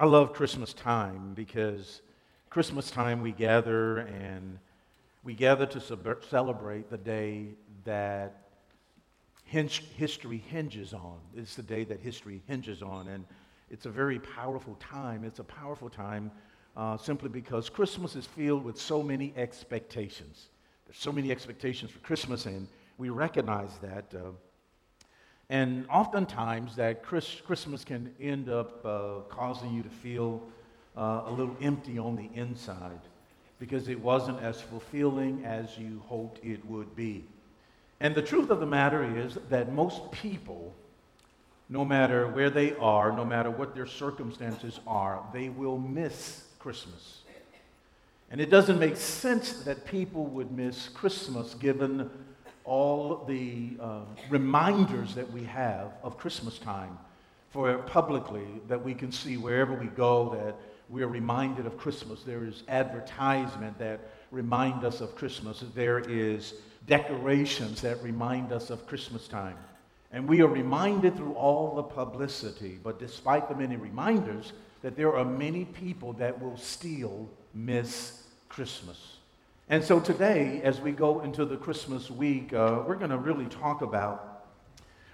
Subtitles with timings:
[0.00, 2.00] I love Christmas time because
[2.48, 4.58] Christmas time we gather and
[5.24, 7.48] we gather to sub- celebrate the day
[7.84, 8.48] that
[9.44, 11.18] history hinges on.
[11.36, 13.08] It's the day that history hinges on.
[13.08, 13.26] And
[13.70, 15.22] it's a very powerful time.
[15.22, 16.30] It's a powerful time
[16.78, 20.48] uh, simply because Christmas is filled with so many expectations.
[20.86, 24.06] There's so many expectations for Christmas, and we recognize that.
[24.14, 24.30] Uh,
[25.50, 30.40] and oftentimes, that Chris, Christmas can end up uh, causing you to feel
[30.96, 33.00] uh, a little empty on the inside
[33.58, 37.24] because it wasn't as fulfilling as you hoped it would be.
[37.98, 40.72] And the truth of the matter is that most people,
[41.68, 47.22] no matter where they are, no matter what their circumstances are, they will miss Christmas.
[48.30, 52.08] And it doesn't make sense that people would miss Christmas given
[52.64, 56.98] all the uh, reminders that we have of Christmas time
[57.50, 60.54] for publicly that we can see wherever we go that
[60.88, 62.22] we are reminded of Christmas.
[62.22, 65.64] There is advertisement that remind us of Christmas.
[65.74, 66.54] There is
[66.86, 69.56] decorations that remind us of Christmas time.
[70.12, 75.14] And we are reminded through all the publicity, but despite the many reminders, that there
[75.16, 79.18] are many people that will still miss Christmas.
[79.70, 83.46] And so today, as we go into the Christmas week, uh, we're going to really
[83.46, 84.48] talk about,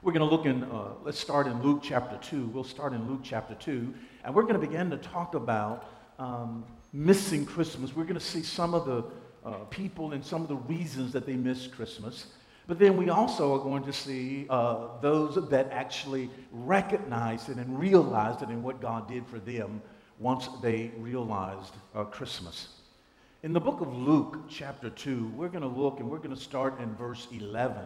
[0.01, 2.47] we're going to look in, uh, let's start in Luke chapter 2.
[2.47, 3.93] We'll start in Luke chapter 2,
[4.25, 7.95] and we're going to begin to talk about um, missing Christmas.
[7.95, 9.05] We're going to see some of the
[9.45, 12.29] uh, people and some of the reasons that they miss Christmas.
[12.67, 17.79] But then we also are going to see uh, those that actually recognized it and
[17.79, 19.83] realized it and what God did for them
[20.19, 22.76] once they realized uh, Christmas.
[23.47, 26.37] In the book of Luke, chapter 2, we're going to look and we're going to
[26.37, 27.81] start in verse 11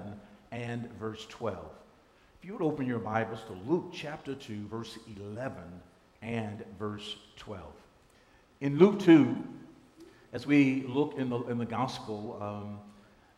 [0.52, 1.58] and verse 12.
[2.38, 5.54] If you would open your Bibles to Luke chapter 2, verse 11
[6.22, 7.62] and verse 12.
[8.62, 9.36] In Luke 2,
[10.32, 12.78] as we look in the, in the gospel, um,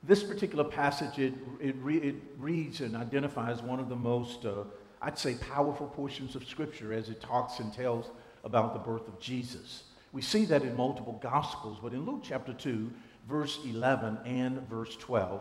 [0.04, 4.62] this particular passage, it, it, re, it, reads and identifies one of the most, uh,
[5.00, 8.12] I'd say, powerful portions of Scripture as it talks and tells
[8.44, 9.82] about the birth of Jesus.
[10.12, 12.90] We see that in multiple Gospels, but in Luke chapter 2,
[13.28, 15.40] verse 11 and verse 12,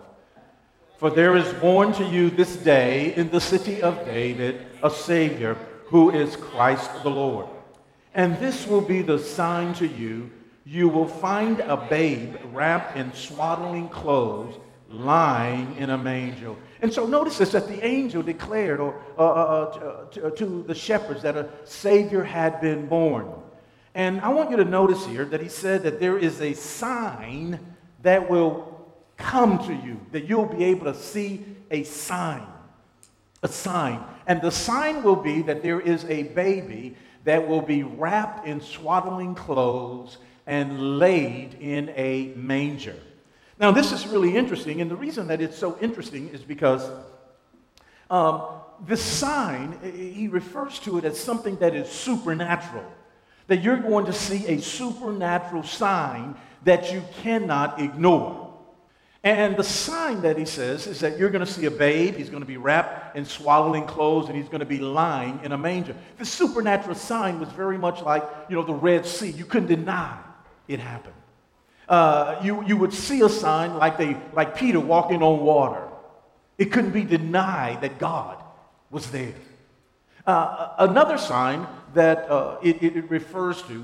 [0.97, 5.55] for there is born to you this day in the city of David a Savior
[5.85, 7.47] who is Christ the Lord.
[8.13, 10.31] And this will be the sign to you
[10.65, 14.55] you will find a babe wrapped in swaddling clothes
[14.89, 16.53] lying in a manger.
[16.81, 20.63] And so notice this that the angel declared or, uh, uh, uh to, uh, to
[20.63, 23.31] the shepherds that a Savior had been born.
[23.93, 27.59] And I want you to notice here that he said that there is a sign
[28.03, 28.71] that will
[29.17, 32.45] come to you, that you'll be able to see a sign.
[33.43, 34.03] A sign.
[34.27, 38.61] And the sign will be that there is a baby that will be wrapped in
[38.61, 42.97] swaddling clothes and laid in a manger.
[43.59, 46.89] Now, this is really interesting, and the reason that it's so interesting is because
[48.09, 48.41] um,
[48.87, 52.85] the sign, he refers to it as something that is supernatural
[53.51, 58.57] that you're going to see a supernatural sign that you cannot ignore.
[59.25, 62.15] And the sign that he says is that you're going to see a babe.
[62.15, 65.51] He's going to be wrapped in swaddling clothes and he's going to be lying in
[65.51, 65.97] a manger.
[66.17, 69.31] The supernatural sign was very much like, you know, the Red Sea.
[69.31, 70.17] You couldn't deny
[70.69, 71.15] it happened.
[71.89, 75.89] Uh, you, you would see a sign like, they, like Peter walking on water.
[76.57, 78.41] It couldn't be denied that God
[78.89, 79.35] was there.
[80.25, 83.83] Uh, another sign that uh, it, it, refers to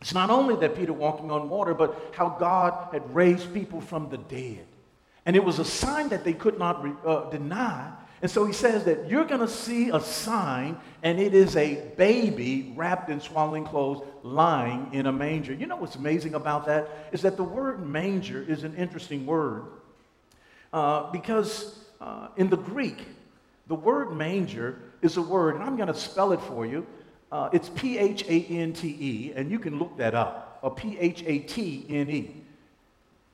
[0.00, 4.08] It's not only that Peter walking on water, but how God had raised people from
[4.08, 4.66] the dead.
[5.24, 7.92] And it was a sign that they could not re, uh, deny.
[8.22, 11.82] And so he says that you're going to see a sign, and it is a
[11.96, 15.52] baby wrapped in swaddling clothes lying in a manger.
[15.52, 16.88] You know what's amazing about that?
[17.12, 19.64] Is that the word manger is an interesting word.
[20.72, 23.06] Uh, because uh, in the Greek,
[23.66, 26.86] the word manger is a word, and I'm going to spell it for you.
[27.30, 30.58] Uh, it's P H A N T E, and you can look that up.
[30.62, 32.42] Or P H A T N E.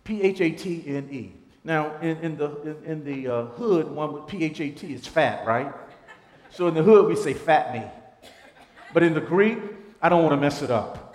[0.04, 1.32] P H A T N E.
[1.64, 4.92] Now, in, in the, in, in the uh, hood, one with P H A T
[4.92, 5.72] is fat, right?
[6.50, 7.82] So in the hood, we say fat me.
[8.92, 9.58] But in the Greek,
[10.00, 11.14] I don't want to mess it up.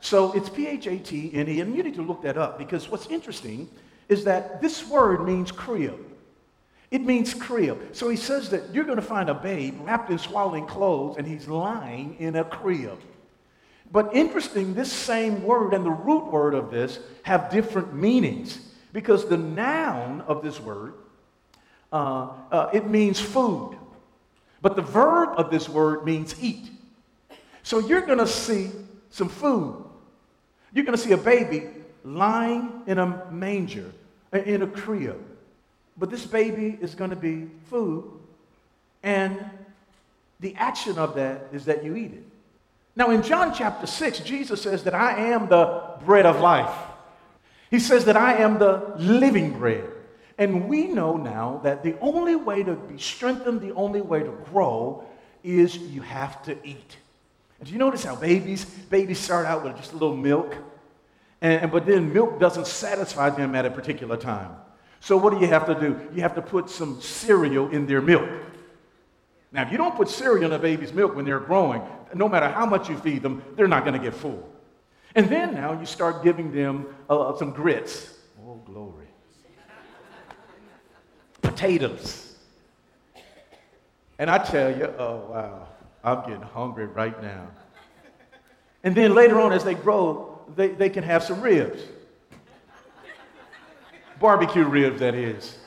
[0.00, 2.58] So it's P H A T N E, and you need to look that up
[2.58, 3.68] because what's interesting
[4.08, 6.11] is that this word means crib.
[6.92, 7.96] It means crib.
[7.96, 11.26] So he says that you're going to find a babe wrapped in swaddling clothes and
[11.26, 13.00] he's lying in a crib.
[13.90, 18.58] But interesting, this same word and the root word of this have different meanings
[18.92, 20.92] because the noun of this word,
[21.90, 23.78] uh, uh, it means food.
[24.60, 26.68] But the verb of this word means eat.
[27.62, 28.70] So you're going to see
[29.08, 29.82] some food.
[30.74, 31.68] You're going to see a baby
[32.04, 33.90] lying in a manger,
[34.30, 35.31] in a crib.
[35.96, 38.10] But this baby is going to be food,
[39.02, 39.44] and
[40.40, 42.24] the action of that is that you eat it.
[42.94, 46.74] Now, in John chapter 6, Jesus says that I am the bread of life.
[47.70, 49.88] He says that I am the living bread.
[50.36, 54.30] And we know now that the only way to be strengthened, the only way to
[54.50, 55.04] grow,
[55.42, 56.96] is you have to eat.
[57.58, 60.54] And do you notice how babies, babies start out with just a little milk?
[61.40, 64.50] And, but then milk doesn't satisfy them at a particular time.
[65.02, 66.00] So what do you have to do?
[66.14, 68.30] You have to put some cereal in their milk.
[69.50, 71.82] Now, if you don't put cereal in a baby's milk when they're growing,
[72.14, 74.48] no matter how much you feed them, they're not going to get full.
[75.16, 78.14] And then now you start giving them uh, some grits.
[78.46, 79.08] Oh, glory.
[81.42, 82.36] Potatoes.
[84.20, 85.68] And I tell you, oh, wow,
[86.04, 87.48] I'm getting hungry right now.
[88.84, 91.82] And then later on, as they grow, they, they can have some ribs.
[94.22, 95.58] Barbecue ribs, that is.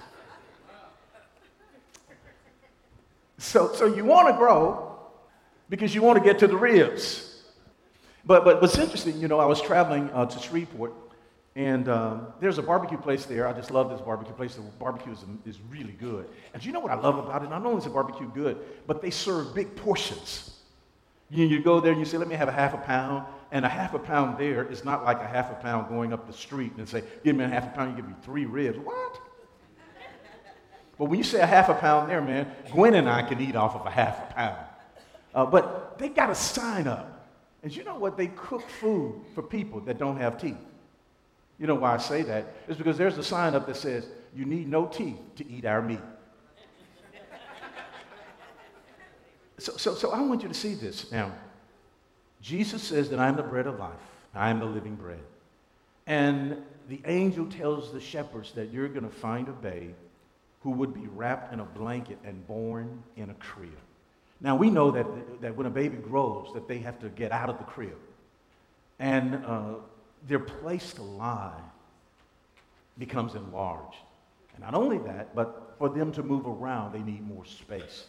[3.37, 4.97] So, so you want to grow
[5.69, 7.43] because you want to get to the ribs.
[8.25, 10.93] But, but what's interesting, you know, I was traveling uh, to Shreveport,
[11.57, 13.45] and um, there's a barbecue place there.
[13.45, 14.55] I just love this barbecue place.
[14.55, 16.25] The barbecue is, is really good.
[16.53, 17.49] And you know what I love about it?
[17.49, 18.57] Not only is the barbecue good,
[18.87, 20.55] but they serve big portions.
[21.29, 23.25] You, you go there and you say, let me have a half a pound.
[23.55, 26.27] And a half a pound there is not like a half a pound going up
[26.27, 28.77] the street and say, give me a half a pound, you give me three ribs.
[28.79, 29.17] What?
[30.99, 33.55] But when you say a half a pound there, man, Gwen and I can eat
[33.55, 34.65] off of a half a pound.
[35.33, 37.29] Uh, but they got to sign up.
[37.63, 38.17] And you know what?
[38.17, 40.57] They cook food for people that don't have teeth.
[41.57, 42.53] You know why I say that?
[42.67, 44.05] It's because there's a sign up that says,
[44.35, 46.01] you need no teeth to eat our meat.
[49.59, 51.09] so, so, so I want you to see this.
[51.09, 51.31] Now,
[52.45, 53.93] Jesus says that I am the bread of life,
[54.35, 55.23] I am the living bread.
[56.05, 59.95] And the angel tells the shepherds that you're going to find a babe
[60.61, 63.75] who would be wrapped in a blanket and born in a crib.
[64.41, 65.07] Now we know that,
[65.41, 67.97] that when a baby grows, that they have to get out of the crib.
[68.99, 69.73] And uh,
[70.27, 71.59] their place to lie
[72.99, 73.97] becomes enlarged.
[74.53, 78.05] And not only that, but for them to move around, they need more space.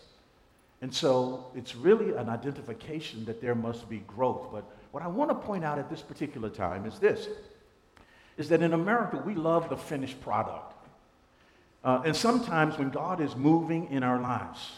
[0.87, 4.51] And so it's really an identification that there must be growth.
[4.53, 4.63] But
[4.93, 7.27] what I want to point out at this particular time is this,
[8.37, 10.75] is that in America, we love the finished product.
[11.83, 14.75] Uh, and sometimes when God is moving in our lives,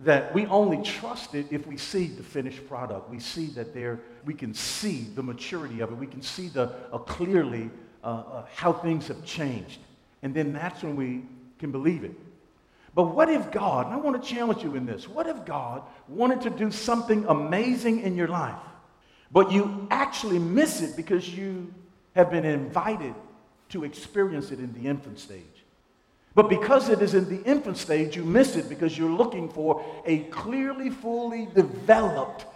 [0.00, 3.08] that we only trust it if we see the finished product.
[3.08, 5.94] We see that there, we can see the maturity of it.
[5.96, 7.70] We can see the, uh, clearly
[8.02, 9.78] uh, how things have changed.
[10.24, 11.22] And then that's when we
[11.60, 12.18] can believe it.
[12.94, 15.82] But what if God, and I want to challenge you in this, what if God
[16.08, 18.54] wanted to do something amazing in your life,
[19.32, 21.74] but you actually miss it because you
[22.14, 23.14] have been invited
[23.70, 25.42] to experience it in the infant stage?
[26.36, 29.84] But because it is in the infant stage, you miss it because you're looking for
[30.04, 32.46] a clearly, fully developed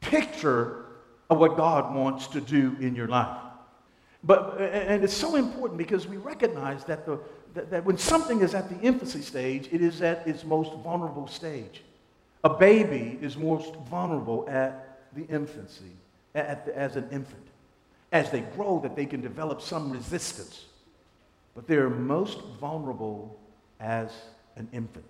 [0.00, 0.86] picture
[1.28, 3.36] of what God wants to do in your life.
[4.22, 7.18] But, and it's so important because we recognize that, the,
[7.54, 11.26] that, that when something is at the infancy stage, it is at its most vulnerable
[11.26, 11.82] stage.
[12.44, 15.92] A baby is most vulnerable at the infancy,
[16.34, 17.46] at the, as an infant.
[18.12, 20.64] As they grow, that they can develop some resistance
[21.54, 23.38] but they're most vulnerable
[23.80, 24.10] as
[24.56, 25.04] an infant.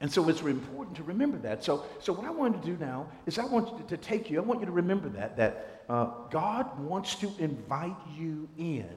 [0.00, 1.64] And so it's important to remember that.
[1.64, 4.42] So, so what I want to do now is I want to take you, I
[4.42, 8.88] want you to remember that, that uh, God wants to invite you in.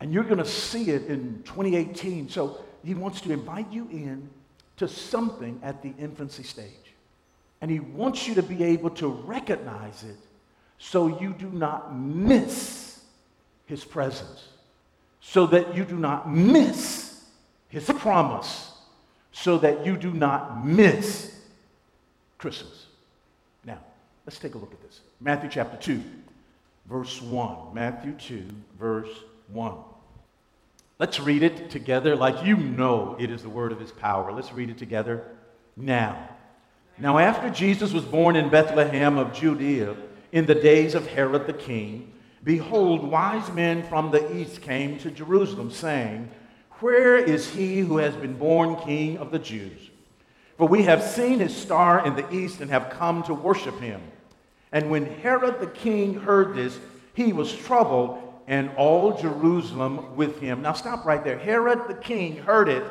[0.00, 2.28] And you're going to see it in 2018.
[2.28, 4.28] So he wants to invite you in
[4.76, 6.72] to something at the infancy stage.
[7.60, 10.16] And he wants you to be able to recognize it
[10.78, 13.00] so you do not miss
[13.66, 14.48] his presence
[15.20, 17.22] so that you do not miss
[17.68, 18.72] his promise,
[19.32, 21.38] so that you do not miss
[22.38, 22.86] Christmas.
[23.64, 23.78] Now,
[24.24, 25.00] let's take a look at this.
[25.20, 26.02] Matthew chapter 2,
[26.88, 27.74] verse 1.
[27.74, 28.44] Matthew 2,
[28.78, 29.08] verse
[29.52, 29.74] 1.
[30.98, 34.32] Let's read it together like you know it is the word of his power.
[34.32, 35.24] Let's read it together
[35.76, 36.28] now.
[36.98, 39.96] Now, after Jesus was born in Bethlehem of Judea
[40.32, 42.12] in the days of Herod the king,
[42.42, 46.30] Behold, wise men from the east came to Jerusalem, saying,
[46.80, 49.90] Where is he who has been born king of the Jews?
[50.56, 54.00] For we have seen his star in the east and have come to worship him.
[54.72, 56.78] And when Herod the king heard this,
[57.14, 60.62] he was troubled, and all Jerusalem with him.
[60.62, 61.38] Now stop right there.
[61.38, 62.82] Herod the king heard it,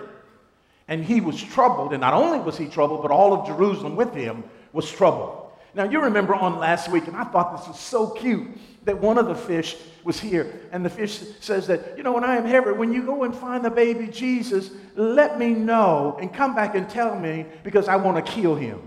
[0.87, 1.91] and he was troubled.
[1.91, 5.51] And not only was he troubled, but all of Jerusalem with him was troubled.
[5.73, 8.47] Now, you remember on last week, and I thought this was so cute
[8.85, 12.23] that one of the fish was here, and the fish says that, you know, when
[12.23, 16.33] I am Herod, when you go and find the baby Jesus, let me know and
[16.33, 18.81] come back and tell me because I want to kill him.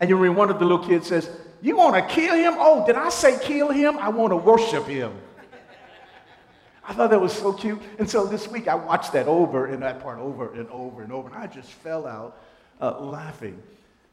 [0.00, 1.30] And you remember one of the little kids says,
[1.62, 2.54] You want to kill him?
[2.58, 3.96] Oh, did I say kill him?
[3.98, 5.12] I want to worship him.
[6.86, 7.80] I thought that was so cute.
[7.98, 11.12] And so this week I watched that over and that part over and over and
[11.12, 12.40] over, and I just fell out
[12.80, 13.62] uh, laughing.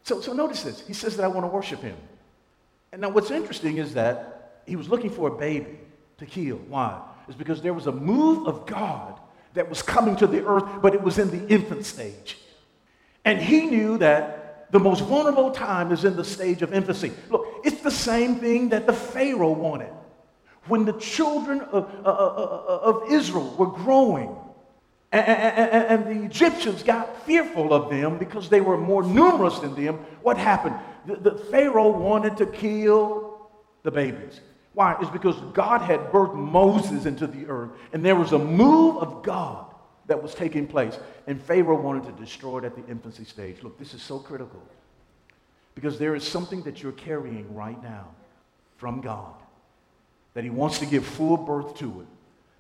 [0.04, 0.86] So, so notice this.
[0.88, 1.98] He says that I want to worship him.
[2.92, 5.80] And now what's interesting is that he was looking for a baby
[6.18, 6.58] to kill.
[6.68, 7.02] Why?
[7.28, 9.20] It's because there was a move of God
[9.54, 12.38] that was coming to the earth, but it was in the infant stage.
[13.26, 17.12] And he knew that the most vulnerable time is in the stage of infancy.
[17.30, 19.92] Look, it's the same thing that the Pharaoh wanted.
[20.68, 24.36] When the children of, uh, uh, uh, uh of Israel were growing,
[25.12, 29.76] and, and, and, the Egyptians got fearful of them because they were more numerous than
[29.76, 29.96] them.
[30.22, 30.76] What happened?
[31.06, 33.50] The, the Pharaoh wanted to kill
[33.84, 34.40] the babies.
[34.74, 34.96] Why?
[35.02, 39.22] It's because God had birthed Moses into the earth, and there was a move of
[39.22, 39.66] God
[40.06, 43.64] that was taking place, and Pharaoh wanted to destroy it at the infancy stage.
[43.64, 44.62] Look, this is so critical
[45.76, 48.08] because there is something that you're carrying right now
[48.78, 49.34] from God
[50.34, 52.08] that He wants to give full birth to it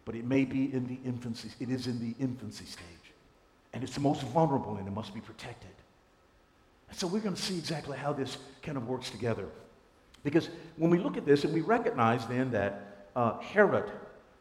[0.05, 1.49] but it may be in the infancy.
[1.59, 2.85] It is in the infancy stage.
[3.73, 5.69] And it's the most vulnerable and it must be protected.
[6.89, 9.47] And so we're going to see exactly how this kind of works together.
[10.23, 13.89] Because when we look at this and we recognize then that uh, Herod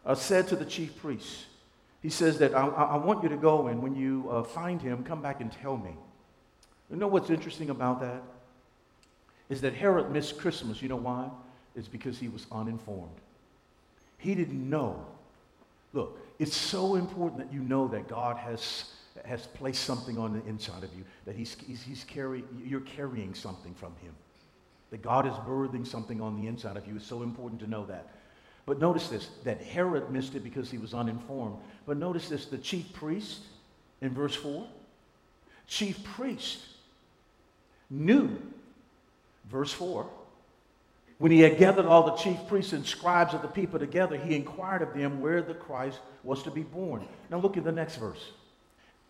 [0.05, 1.45] uh, said to the chief priests,
[2.03, 5.05] he says that I, I want you to go and when you uh, find him,
[5.05, 5.95] come back and tell me.
[6.91, 8.23] You know what's interesting about that?
[9.49, 10.83] Is that Herod missed Christmas.
[10.83, 11.29] You know why?
[11.77, 13.17] It's because he was uninformed.
[14.19, 15.07] He didn't know
[15.93, 18.93] Look, it's so important that you know that God has,
[19.25, 23.35] has placed something on the inside of you, that he's, he's, he's carry, you're carrying
[23.35, 24.15] something from Him.
[24.91, 26.97] That God is birthing something on the inside of you.
[26.97, 28.09] It's so important to know that.
[28.67, 31.57] But notice this that Herod missed it because he was uninformed.
[31.87, 33.41] But notice this the chief priest
[34.00, 34.67] in verse 4,
[35.67, 36.61] chief priest
[37.89, 38.41] knew,
[39.50, 40.09] verse 4,
[41.21, 44.35] when he had gathered all the chief priests and scribes of the people together, he
[44.35, 47.07] inquired of them where the Christ was to be born.
[47.29, 48.31] Now look at the next verse.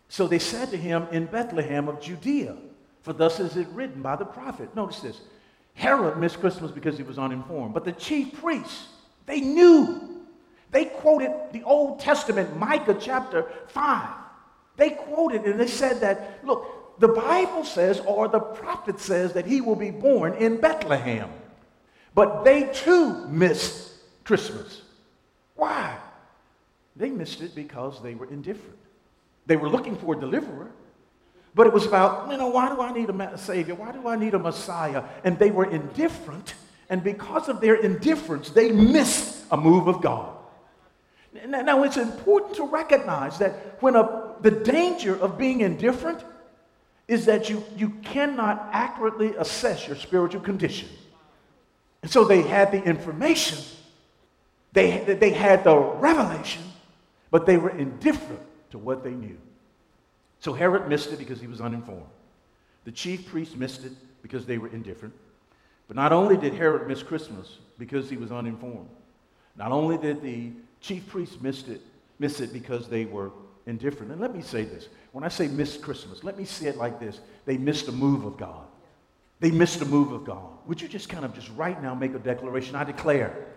[0.09, 2.57] So they said to him, In Bethlehem of Judea,
[3.01, 4.75] for thus is it written by the prophet.
[4.75, 5.21] Notice this
[5.73, 8.89] Herod missed Christmas because he was uninformed, but the chief priests,
[9.25, 10.25] they knew.
[10.71, 14.09] They quoted the Old Testament, Micah chapter 5.
[14.75, 19.45] They quoted and they said that, look, the Bible says, or the prophet says, that
[19.45, 21.29] he will be born in Bethlehem.
[22.13, 24.81] But they too missed Christmas.
[25.55, 25.97] Why?
[26.95, 28.77] They missed it because they were indifferent.
[29.45, 30.69] They were looking for a deliverer,
[31.55, 33.75] but it was about, you know, why do I need a Savior?
[33.75, 35.03] Why do I need a Messiah?
[35.23, 36.53] And they were indifferent,
[36.89, 40.37] and because of their indifference, they missed a move of God.
[41.47, 46.23] Now, it's important to recognize that when a, the danger of being indifferent
[47.07, 50.89] is that you, you cannot accurately assess your spiritual condition.
[52.01, 53.59] And so they had the information,
[54.73, 56.63] they, they had the revelation,
[57.29, 58.41] but they were indifferent
[58.71, 59.37] to what they knew.
[60.39, 62.09] So Herod missed it because he was uninformed.
[62.85, 63.91] The chief priests missed it
[64.23, 65.13] because they were indifferent.
[65.87, 68.89] But not only did Herod miss Christmas because he was uninformed,
[69.55, 71.81] not only did the chief priests miss it,
[72.17, 73.31] miss it because they were
[73.67, 74.11] indifferent.
[74.11, 76.99] And let me say this when I say miss Christmas, let me say it like
[76.99, 78.65] this they missed a move of God.
[79.41, 80.49] They missed the move of God.
[80.67, 82.75] Would you just kind of just right now make a declaration?
[82.75, 83.47] I declare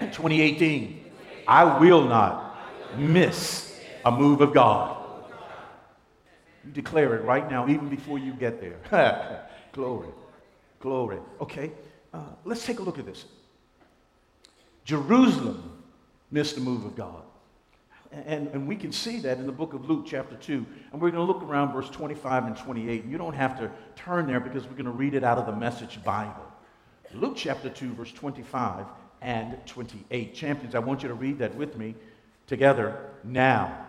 [0.00, 1.04] in 2018,
[1.46, 2.56] I will not
[2.96, 4.96] miss a move of God.
[6.64, 9.46] You declare it right now, even before you get there.
[9.72, 10.08] glory.
[10.80, 11.18] Glory.
[11.40, 11.70] Okay,
[12.14, 13.26] uh, let's take a look at this.
[14.84, 15.82] Jerusalem
[16.30, 17.22] missed the move of God.
[18.12, 20.66] And, and we can see that in the book of Luke, chapter 2.
[20.92, 23.04] And we're going to look around verse 25 and 28.
[23.04, 25.54] You don't have to turn there because we're going to read it out of the
[25.54, 26.44] Message Bible.
[27.14, 28.86] Luke, chapter 2, verse 25
[29.22, 30.34] and 28.
[30.34, 31.94] Champions, I want you to read that with me
[32.46, 33.86] together now.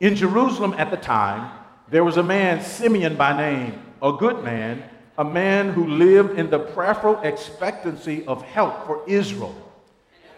[0.00, 4.82] In Jerusalem at the time, there was a man, Simeon by name, a good man,
[5.18, 9.54] a man who lived in the prayerful expectancy of help for Israel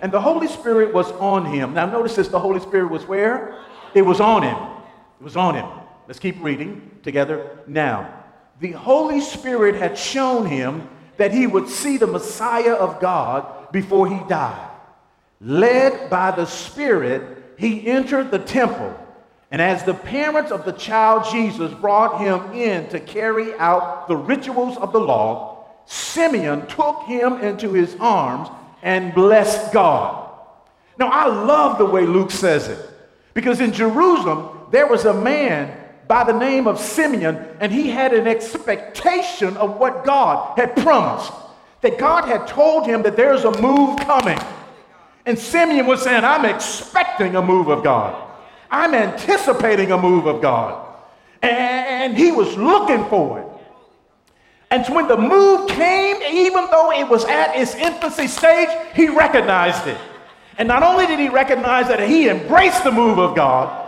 [0.04, 1.73] and the Holy Spirit was on him.
[1.73, 3.64] Now, notice this the Holy Spirit was where?
[3.94, 4.54] It was on him.
[5.18, 5.66] It was on him.
[6.06, 8.23] Let's keep reading together now.
[8.61, 14.06] The Holy Spirit had shown him that he would see the Messiah of God before
[14.06, 14.68] he died.
[15.40, 18.94] Led by the Spirit, he entered the temple.
[19.50, 24.16] And as the parents of the child Jesus brought him in to carry out the
[24.16, 28.50] rituals of the law, Simeon took him into his arms
[28.85, 30.31] and blessed God.
[30.97, 32.79] Now, I love the way Luke says it
[33.33, 35.76] because in Jerusalem, there was a man
[36.07, 41.33] by the name of Simeon, and he had an expectation of what God had promised.
[41.81, 44.38] That God had told him that there's a move coming.
[45.26, 48.23] And Simeon was saying, I'm expecting a move of God.
[48.71, 50.95] I'm anticipating a move of God.
[51.43, 53.47] And he was looking for it.
[54.71, 59.87] And when the move came, even though it was at its infancy stage, he recognized
[59.87, 59.99] it.
[60.59, 63.80] And not only did he recognize that he embraced the move of God,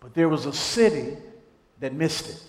[0.00, 1.16] but there was a city
[1.80, 2.42] that missed it.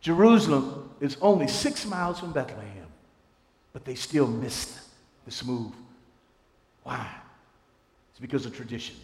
[0.00, 2.86] Jerusalem is only six miles from Bethlehem,
[3.72, 4.78] but they still missed
[5.24, 5.72] this move.
[6.82, 7.08] Why?
[8.10, 8.96] It's because of tradition.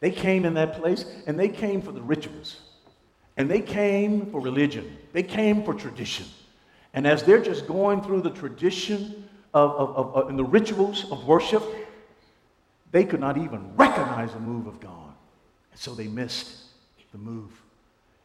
[0.00, 2.60] They came in that place and they came for the rituals.
[3.36, 4.96] And they came for religion.
[5.12, 6.26] They came for tradition.
[6.94, 11.10] And as they're just going through the tradition of, of, of, of and the rituals
[11.10, 11.62] of worship,
[12.92, 15.12] they could not even recognize the move of God.
[15.72, 16.66] And so they missed
[17.12, 17.50] the move,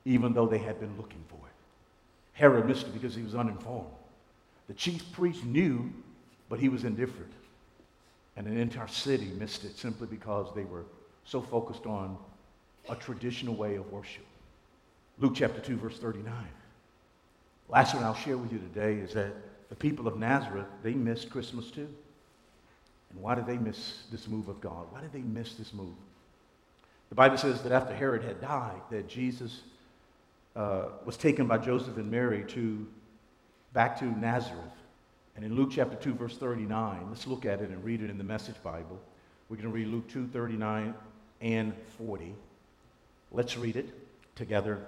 [0.05, 1.53] even though they had been looking for it.
[2.33, 3.89] Herod missed it because he was uninformed.
[4.67, 5.91] The chief priest knew,
[6.49, 7.31] but he was indifferent.
[8.37, 10.85] And an entire city missed it simply because they were
[11.25, 12.17] so focused on
[12.89, 14.25] a traditional way of worship.
[15.21, 16.33] Luke chapter 2, verse 39.
[17.69, 19.31] Last one I'll share with you today is that
[19.69, 21.87] the people of Nazareth, they missed Christmas too.
[23.11, 24.87] And why did they miss this move of God?
[24.89, 25.93] Why did they miss this move?
[27.09, 29.61] The Bible says that after Herod had died, that Jesus
[30.55, 32.87] uh, was taken by Joseph and Mary to
[33.73, 34.57] back to Nazareth.
[35.35, 38.17] And in Luke chapter 2, verse 39, let's look at it and read it in
[38.17, 38.99] the Message Bible.
[39.49, 40.95] We're going to read Luke 2, 39
[41.41, 42.33] and 40.
[43.31, 43.89] Let's read it
[44.35, 44.83] together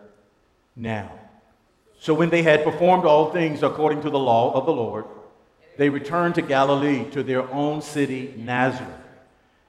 [0.75, 1.11] now.
[1.99, 5.05] So when they had performed all things according to the law of the Lord,
[5.77, 8.91] they returned to Galilee, to their own city, Nazareth.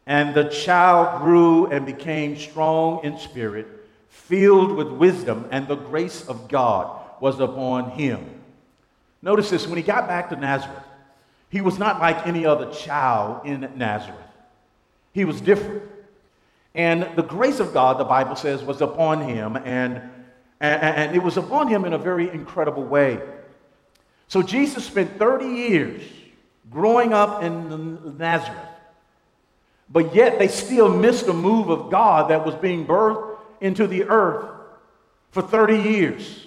[0.07, 3.67] And the child grew and became strong in spirit,
[4.09, 8.43] filled with wisdom, and the grace of God was upon him.
[9.23, 10.83] Notice this when he got back to Nazareth,
[11.49, 14.19] he was not like any other child in Nazareth,
[15.13, 15.83] he was different.
[16.75, 20.03] And the grace of God, the Bible says, was upon him, and,
[20.65, 23.21] and, it was upon him in a very incredible way.
[24.29, 26.03] So Jesus spent 30 years
[26.71, 28.59] growing up in Nazareth.
[29.91, 34.05] But yet they still missed a move of God that was being birthed into the
[34.05, 34.51] earth
[35.31, 36.47] for 30 years.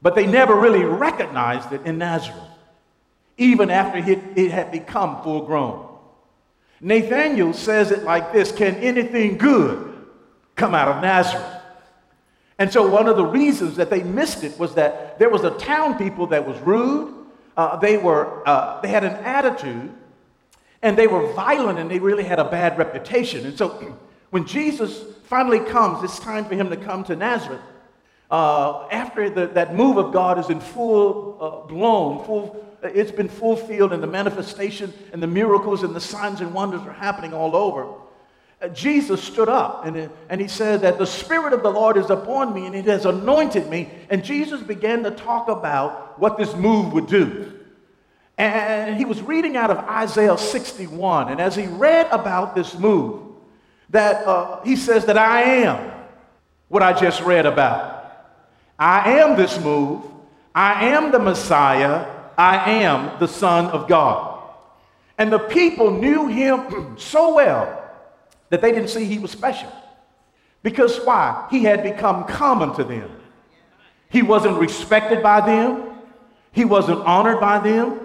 [0.00, 2.40] But they never really recognized it in Nazareth,
[3.36, 5.88] even after it had become full grown.
[6.80, 10.06] Nathaniel says it like this Can anything good
[10.54, 11.62] come out of Nazareth?
[12.58, 15.50] And so, one of the reasons that they missed it was that there was a
[15.52, 17.12] town people that was rude.
[17.56, 19.92] Uh, they, were, uh, they had an attitude
[20.82, 23.46] and they were violent and they really had a bad reputation.
[23.46, 23.68] And so,
[24.30, 27.60] when Jesus finally comes, it's time for him to come to Nazareth.
[28.30, 33.28] Uh, after the, that move of God is in full uh, blown, full, it's been
[33.28, 37.56] fulfilled, and the manifestation and the miracles and the signs and wonders are happening all
[37.56, 37.92] over.
[38.64, 42.08] Uh, Jesus stood up and, and he said that the Spirit of the Lord is
[42.08, 43.90] upon me and it has anointed me.
[44.08, 47.52] And Jesus began to talk about what this move would do.
[48.38, 51.28] And he was reading out of Isaiah 61.
[51.28, 53.20] And as he read about this move,
[53.90, 55.92] that uh, he says that I am
[56.68, 58.32] what I just read about.
[58.78, 60.02] I am this move.
[60.54, 62.06] I am the Messiah.
[62.38, 64.42] I am the Son of God.
[65.18, 67.82] And the people knew him so well
[68.54, 69.72] that they didn't see he was special.
[70.62, 71.48] Because why?
[71.50, 73.10] He had become common to them.
[74.10, 75.90] He wasn't respected by them,
[76.52, 77.98] he wasn't honored by them.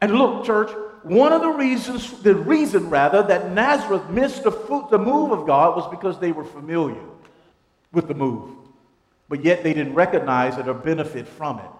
[0.00, 0.68] And look, church,
[1.04, 4.50] one of the reasons, the reason rather, that Nazareth missed the,
[4.90, 7.04] the move of God was because they were familiar
[7.92, 8.50] with the move.
[9.28, 11.70] But yet they didn't recognize it or benefit from it.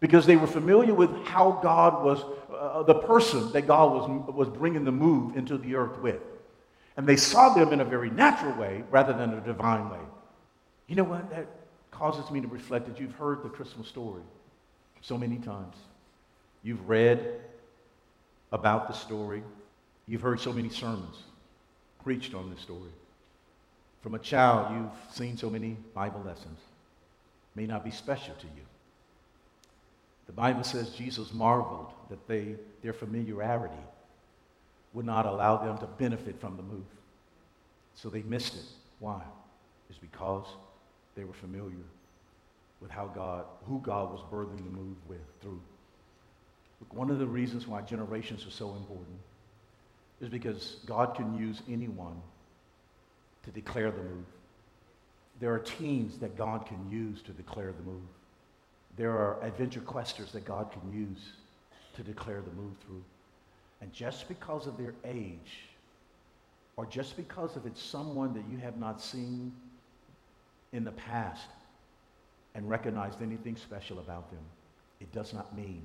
[0.00, 4.48] Because they were familiar with how God was, uh, the person that God was, was
[4.48, 6.20] bringing the move into the earth with.
[6.96, 9.98] And they saw them in a very natural way rather than a divine way.
[10.86, 11.28] You know what?
[11.30, 11.46] That
[11.90, 14.22] causes me to reflect that you've heard the Christmas story
[15.02, 15.76] so many times.
[16.62, 17.40] You've read
[18.52, 19.42] about the story.
[20.06, 21.16] You've heard so many sermons
[22.02, 22.92] preached on this story.
[24.02, 26.60] From a child, you've seen so many Bible lessons.
[27.54, 28.62] May not be special to you.
[30.26, 33.74] The Bible says Jesus marveled that they, their familiarity
[34.96, 36.86] would not allow them to benefit from the move.
[37.94, 38.64] So they missed it.
[38.98, 39.20] Why?
[39.90, 40.46] It's because
[41.14, 41.84] they were familiar
[42.80, 45.60] with how God, who God was birthing the move with through.
[46.80, 49.18] Look, one of the reasons why generations are so important
[50.22, 52.18] is because God can use anyone
[53.44, 54.24] to declare the move.
[55.40, 58.08] There are teams that God can use to declare the move.
[58.96, 61.32] There are adventure questers that God can use
[61.96, 63.04] to declare the move through.
[63.80, 65.68] And just because of their age,
[66.76, 69.52] or just because of it's someone that you have not seen
[70.72, 71.48] in the past
[72.54, 74.42] and recognized anything special about them,
[75.00, 75.82] it does not mean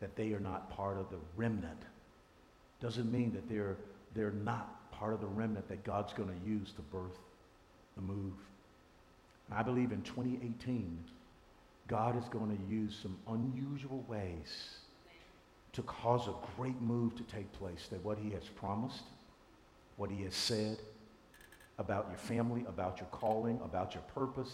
[0.00, 1.82] that they are not part of the remnant.
[2.80, 3.76] Doesn't mean that they're,
[4.14, 7.18] they're not part of the remnant that God's going to use to birth
[7.96, 8.34] the move.
[9.52, 10.98] I believe in 2018,
[11.86, 14.78] God is going to use some unusual ways
[15.74, 17.88] to cause a great move to take place.
[17.90, 19.02] That what he has promised,
[19.96, 20.78] what he has said
[21.78, 24.52] about your family, about your calling, about your purpose,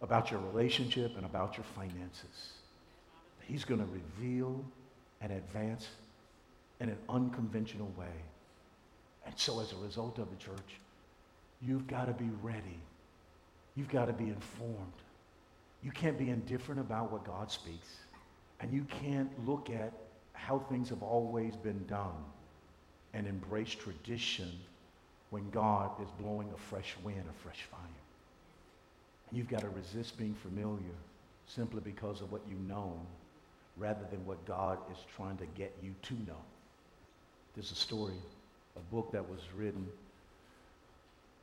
[0.00, 2.52] about your relationship, and about your finances.
[3.40, 4.64] He's going to reveal
[5.20, 5.88] and advance
[6.80, 8.06] in an unconventional way.
[9.26, 10.78] And so as a result of the church,
[11.60, 12.78] you've got to be ready.
[13.74, 14.92] You've got to be informed.
[15.82, 17.88] You can't be indifferent about what God speaks.
[18.60, 19.92] And you can't look at
[20.38, 22.24] how things have always been done
[23.12, 24.50] and embrace tradition
[25.30, 27.80] when God is blowing a fresh wind, a fresh fire.
[29.32, 30.94] You've got to resist being familiar
[31.46, 32.98] simply because of what you know
[33.76, 36.40] rather than what God is trying to get you to know.
[37.54, 38.14] There's a story,
[38.76, 39.86] a book that was written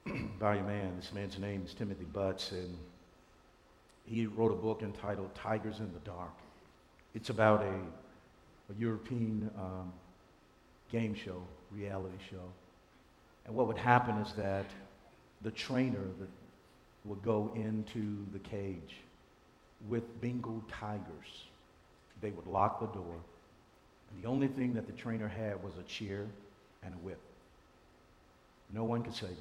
[0.40, 0.96] by a man.
[0.98, 2.78] This man's name is Timothy Butts, and
[4.06, 6.34] he wrote a book entitled Tigers in the Dark.
[7.14, 7.74] It's about a,
[8.70, 9.94] a European um,
[10.92, 12.52] game show, reality show.
[13.46, 14.66] And what would happen is that
[15.42, 16.30] the trainer that
[17.06, 18.96] would go into the cage
[19.88, 21.46] with Bengal tigers.
[22.22, 23.16] They would lock the door.
[24.12, 26.26] And the only thing that the trainer had was a chair
[26.84, 27.20] and a whip.
[28.74, 29.38] No one could save him.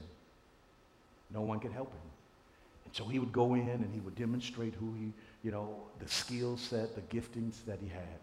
[1.32, 2.10] No one could help him.
[2.84, 6.08] And so he would go in and he would demonstrate who he, you know, the
[6.08, 8.18] skill set, the giftings that he had.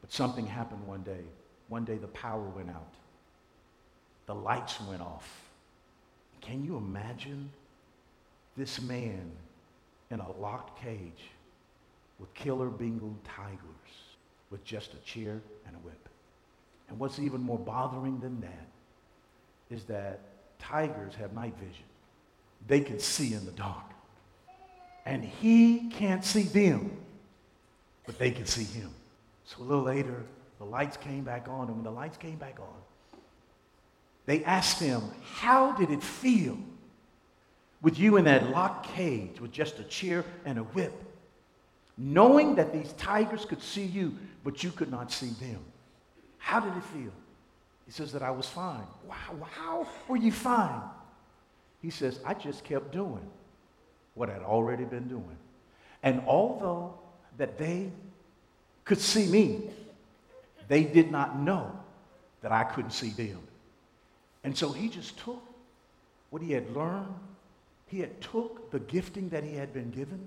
[0.00, 1.24] But something happened one day.
[1.68, 2.94] One day the power went out.
[4.26, 5.28] The lights went off.
[6.40, 7.50] Can you imagine
[8.56, 9.30] this man
[10.10, 11.30] in a locked cage
[12.18, 13.58] with killer Bengal tigers
[14.50, 16.08] with just a chair and a whip?
[16.88, 18.68] And what's even more bothering than that
[19.70, 20.20] is that
[20.58, 21.84] tigers have night vision.
[22.66, 23.84] They can see in the dark.
[25.06, 26.90] And he can't see them,
[28.06, 28.90] but they can see him.
[29.50, 30.22] So a little later,
[30.58, 33.20] the lights came back on, and when the lights came back on,
[34.24, 36.56] they asked him, How did it feel
[37.82, 40.92] with you in that locked cage with just a chair and a whip,
[41.98, 45.58] knowing that these tigers could see you, but you could not see them?
[46.38, 47.12] How did it feel?
[47.86, 48.86] He says that I was fine.
[49.08, 50.80] Wow, how were you fine?
[51.82, 53.28] He says, I just kept doing
[54.14, 55.36] what I'd already been doing.
[56.04, 56.94] And although
[57.36, 57.90] that they
[58.90, 59.70] could see me,
[60.66, 61.70] they did not know
[62.42, 63.38] that I couldn't see them.
[64.42, 65.40] And so he just took
[66.30, 67.14] what he had learned,
[67.86, 70.26] he had took the gifting that he had been given,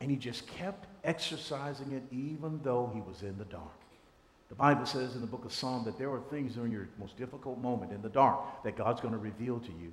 [0.00, 3.78] and he just kept exercising it even though he was in the dark.
[4.48, 7.16] The Bible says in the book of Psalm that there are things during your most
[7.16, 9.92] difficult moment in the dark that God's going to reveal to you.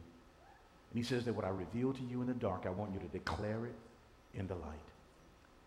[0.89, 2.99] And he says that what I reveal to you in the dark, I want you
[2.99, 3.75] to declare it
[4.33, 4.90] in the light.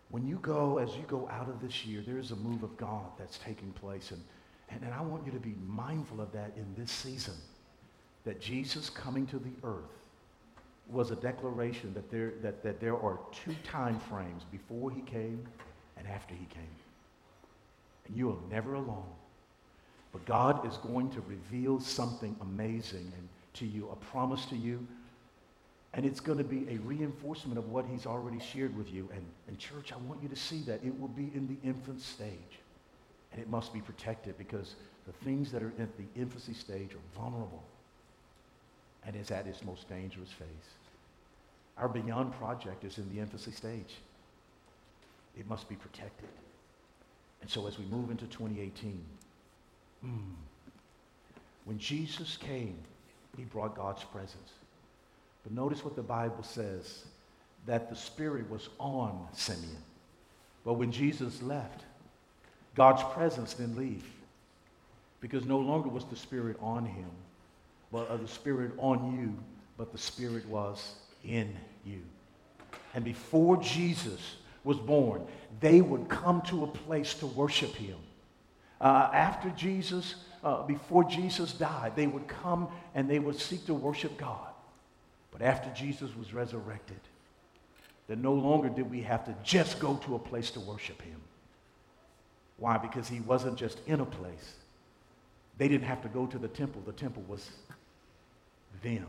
[0.09, 2.77] When you go, as you go out of this year, there is a move of
[2.77, 4.11] God that's taking place.
[4.11, 4.21] And,
[4.69, 7.33] and, and I want you to be mindful of that in this season.
[8.23, 9.83] That Jesus coming to the earth
[10.87, 15.45] was a declaration that there, that, that there are two time frames before he came
[15.97, 16.63] and after he came.
[18.07, 19.09] And you are never alone.
[20.11, 24.85] But God is going to reveal something amazing and to you, a promise to you
[25.95, 29.09] and it's going to be a reinforcement of what he's already shared with you.
[29.13, 32.01] And, and church, I want you to see that it will be in the infant
[32.01, 32.59] stage.
[33.31, 34.75] And it must be protected because
[35.07, 37.63] the things that are in the infancy stage are vulnerable.
[39.07, 40.47] And is at its most dangerous phase.
[41.77, 43.95] Our Beyond project is in the infancy stage.
[45.39, 46.29] It must be protected.
[47.41, 49.01] And so as we move into 2018,
[50.05, 50.09] mm,
[51.63, 52.77] when Jesus came,
[53.37, 54.51] he brought God's presence.
[55.45, 57.05] But notice what the Bible says
[57.67, 59.77] that the Spirit was on Simeon.
[60.65, 61.83] But when Jesus left,
[62.73, 64.05] God's presence didn't leave
[65.21, 67.09] because no longer was the Spirit on him,
[67.91, 69.35] but the Spirit on you,
[69.77, 71.55] but the Spirit was in
[71.85, 72.01] you.
[72.95, 75.21] and before Jesus was born,
[75.59, 77.97] they would come to a place to worship him.
[78.81, 83.73] Uh, after Jesus, uh, before Jesus died, they would come and they would seek to
[83.73, 84.54] worship God.
[85.37, 86.99] But after Jesus was resurrected,
[88.07, 91.19] then no longer did we have to just go to a place to worship him.
[92.55, 92.77] Why?
[92.77, 94.53] Because he wasn't just in a place.
[95.57, 96.83] They didn't have to go to the temple.
[96.85, 97.49] The temple was
[98.81, 99.07] them.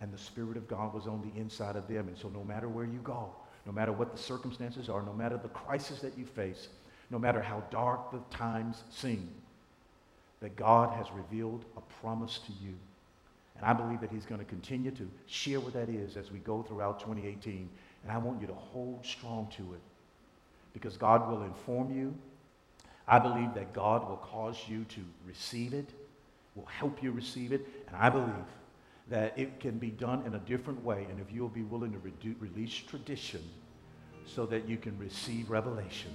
[0.00, 2.06] And the Spirit of God was on the inside of them.
[2.06, 3.28] And so no matter where you go,
[3.66, 6.68] no matter what the circumstances are, no matter the crisis that you face,
[7.10, 9.28] no matter how dark the times seem,
[10.38, 12.74] that God has revealed a promise to you.
[13.58, 16.38] And I believe that he's going to continue to share what that is as we
[16.38, 17.68] go throughout 2018.
[18.04, 19.80] And I want you to hold strong to it
[20.72, 22.14] because God will inform you.
[23.08, 25.90] I believe that God will cause you to receive it,
[26.54, 27.66] will help you receive it.
[27.88, 28.46] And I believe
[29.08, 31.06] that it can be done in a different way.
[31.10, 33.42] And if you'll be willing to redu- release tradition
[34.26, 36.12] so that you can receive revelation,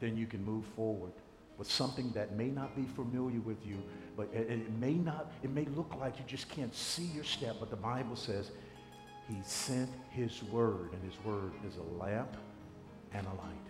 [0.00, 1.12] then you can move forward
[1.58, 3.82] with something that may not be familiar with you,
[4.16, 7.70] but it, may not, it may look like you just can't see your step, but
[7.70, 8.50] the Bible says
[9.28, 12.36] he sent his word, and his word is a lamp
[13.12, 13.65] and a light.